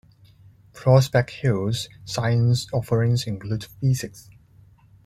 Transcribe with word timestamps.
Prospect 0.73 1.29
Hill's 1.29 1.87
science 2.05 2.65
offerings 2.73 3.27
include 3.27 3.65
physics. 3.65 4.31